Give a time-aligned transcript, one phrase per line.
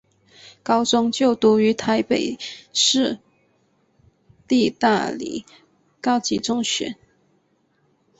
[0.63, 2.35] 高中就读于台北
[2.73, 3.19] 市
[4.47, 5.45] 立大理
[6.01, 6.95] 高级中学。